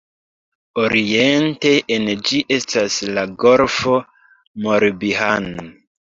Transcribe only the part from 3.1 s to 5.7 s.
la Golfo Morbihan.